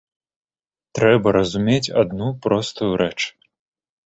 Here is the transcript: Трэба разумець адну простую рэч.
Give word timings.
Трэба 0.99 1.33
разумець 1.37 1.93
адну 2.05 2.31
простую 2.47 2.91
рэч. 3.05 3.15